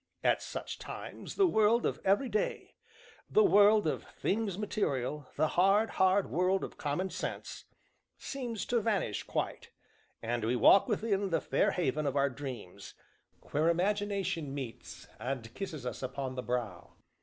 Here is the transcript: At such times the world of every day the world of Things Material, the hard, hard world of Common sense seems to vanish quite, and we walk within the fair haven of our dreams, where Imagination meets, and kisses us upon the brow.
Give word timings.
At 0.23 0.41
such 0.41 0.79
times 0.79 1.35
the 1.35 1.45
world 1.45 1.85
of 1.85 2.01
every 2.03 2.27
day 2.27 2.73
the 3.29 3.43
world 3.43 3.85
of 3.85 4.03
Things 4.03 4.57
Material, 4.57 5.27
the 5.37 5.49
hard, 5.49 5.91
hard 5.91 6.31
world 6.31 6.63
of 6.63 6.75
Common 6.75 7.11
sense 7.11 7.65
seems 8.17 8.65
to 8.65 8.81
vanish 8.81 9.21
quite, 9.21 9.69
and 10.19 10.43
we 10.43 10.55
walk 10.55 10.87
within 10.87 11.29
the 11.29 11.39
fair 11.39 11.69
haven 11.69 12.07
of 12.07 12.15
our 12.15 12.31
dreams, 12.31 12.95
where 13.51 13.69
Imagination 13.69 14.55
meets, 14.55 15.07
and 15.19 15.53
kisses 15.53 15.85
us 15.85 16.01
upon 16.01 16.33
the 16.33 16.41
brow. 16.41 16.93